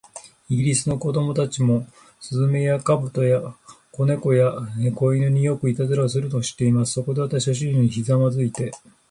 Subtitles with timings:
[0.49, 1.85] イギリスの子供たちも、
[2.19, 3.53] 雀や、兎や、
[3.91, 4.51] 小猫や、
[4.95, 6.93] 小犬に、よくいたずらをするのを知っています。
[6.93, 8.71] そこで、私は主人の前にひざまずいて